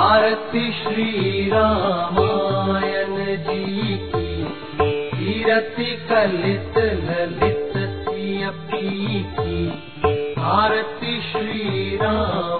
आरती 0.00 0.72
श्री 0.72 1.50
रामायण 1.50 3.36
जी 3.36 3.96
की। 3.96 4.44
कीरति 5.16 6.06
कलित 6.10 6.78
ललित 6.78 7.72
सियपी 7.76 9.22
की। 9.40 9.68
आरती 10.40 11.20
श्री 11.20 11.96
रामायण 11.96 12.59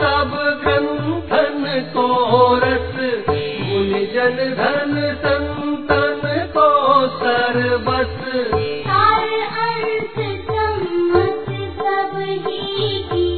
सब 0.00 0.32
ग्रंथन 0.62 1.64
को 1.96 2.06
रस 2.64 2.94
मुनि 3.68 4.04
जन 4.14 4.36
धन 4.60 4.94
संतन 5.24 6.22
को 6.56 6.68
सर्वस 7.18 8.14
सार 8.86 9.28
अंत 9.64 10.18
सम्मत 10.48 11.50
सब 11.80 12.16
ही 12.46 12.88
की 13.10 13.28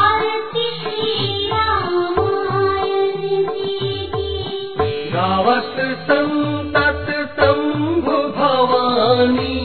आरती 0.00 0.66
श्री 0.80 1.48
रामायण 1.52 3.22
जी 3.54 4.06
की 4.14 5.10
गावत 5.14 5.76
संतत 6.10 7.10
शंभु 7.40 8.18
भवानी 8.38 9.56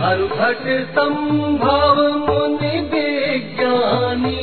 हरुघट 0.00 0.64
संभव 0.98 2.02
मुनि 2.28 2.74
विज्ञानी 2.92 4.42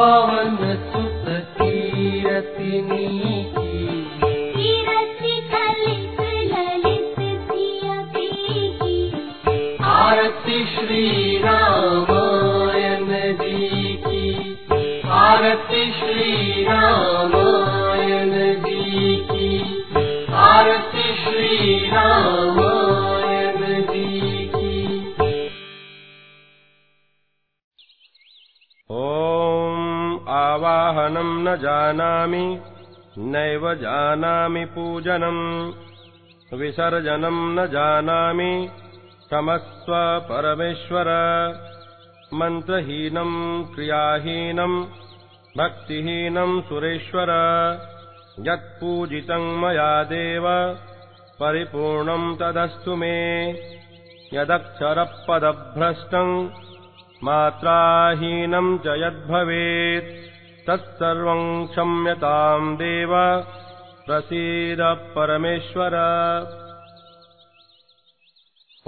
पवन 0.00 0.56
सुत 0.92 1.24
कीरतिनी 1.56 3.08
की 3.56 3.80
कीरति 4.54 5.32
कलित 5.52 6.20
ललित 6.52 7.18
सियपी 7.48 8.28
की 8.80 9.74
आरती 9.90 10.58
श्री 10.74 11.04
रामायण 11.44 13.08
जी 13.42 13.94
की 14.06 14.24
आरती 15.18 15.84
श्री 15.98 16.64
रामायण 16.68 18.32
जी 18.64 19.16
की 19.32 19.50
आरती 20.46 21.08
श्री 21.24 21.58
रामायण 21.90 23.82
जी 23.92 24.48
की 24.56 24.78
ॐ 28.90 29.29
आवाहनं 30.30 31.44
न 31.44 31.56
जानामि 31.56 32.60
नैव 33.18 33.74
जानामि 33.74 34.64
पूजनम् 34.64 35.72
विसर्जनं 36.54 37.54
न 37.54 37.66
जानामि 37.66 38.70
क्षमस्व 39.20 40.28
परमेश्वर। 40.32 41.06
मन्त्रहीनं 42.34 43.64
क्रियाहीनं 43.64 44.86
भक्तिहीनं 45.58 46.60
सुरेश्वर। 46.60 47.28
यत्पूजितं 48.40 49.60
मया 49.60 50.02
देव 50.02 50.76
परिपूर्णं 51.40 52.36
तदस्तु 52.36 52.96
मे। 52.96 53.54
यदक्षरपदभ्रष्टम् 54.32 56.48
मात्राहीनम् 57.24 58.78
च 58.84 58.94
यद्भवेत् 59.00 60.12
तत्सर्वम् 60.66 61.66
क्षम्यताम् 61.72 62.76
देव 62.76 63.12
प्रसीद 64.06 64.80
परमेश्वर। 65.16 65.96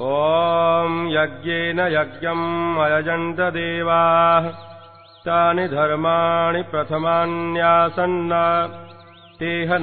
ॐ 0.01 0.95
यज्ञेन 1.15 1.81
यज्ञम् 1.95 2.79
अयजन्त 2.85 3.41
देवाः 3.57 4.49
तानि 5.27 5.67
धर्माणि 5.77 6.63
प्रथमान्यासन्न 6.71 8.33
तेह 9.41 9.79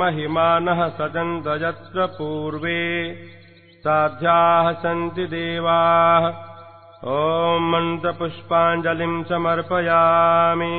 महिमानः 0.00 0.88
सजन्त 0.98 1.48
यत्र 1.62 2.06
पूर्वे 2.18 2.82
साध्याः 3.86 4.72
सन्ति 4.84 5.26
देवाः 5.34 6.30
ॐ 7.06 7.66
मन्त्रपुष्पाञ्जलिम् 7.72 9.24
समर्पयामि। 9.24 10.70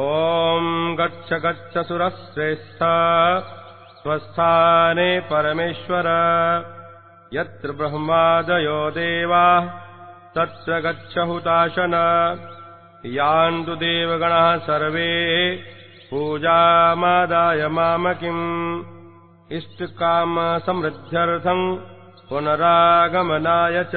ॐ 0.00 0.66
गच्छ 0.98 1.32
गच्छ 1.44 1.84
सुरश्रेष्ठ 1.88 2.82
स्वस्थाने 4.02 5.08
परमेश्वर 5.30 6.08
यत्र 7.38 7.72
ब्रह्मादयो 7.80 8.78
देवाः 8.98 9.70
तत्र 10.36 10.80
गच्छ 10.88 11.18
हुताशन 11.32 11.96
यान्तु 13.16 13.76
देवगणाः 13.86 14.56
सर्वे 14.68 15.10
पूजामादाय 16.10 17.66
मामकिम् 17.78 18.46
इष्टकामसमृद्ध्यर्थम् 19.56 21.64
पुनरागमनाय 22.30 23.76
च 23.94 23.96